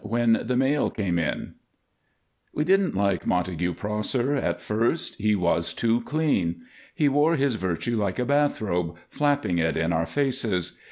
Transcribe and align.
WHEN 0.03 0.39
THE 0.43 0.57
MAIL 0.57 0.89
CAME 0.89 1.19
IN 1.19 1.53
We 2.55 2.63
didn't 2.63 2.95
like 2.95 3.27
Montague 3.27 3.75
Prosser 3.75 4.33
at 4.33 4.59
first 4.59 5.13
he 5.17 5.35
was 5.35 5.75
too 5.75 6.01
clean. 6.01 6.61
He 6.95 7.07
wore 7.07 7.35
his 7.35 7.53
virtue 7.53 7.97
like 7.97 8.17
a 8.17 8.25
bath 8.25 8.61
robe, 8.61 8.95
flapping 9.11 9.59
it 9.59 9.77
in 9.77 9.93
our 9.93 10.07
faces. 10.07 10.75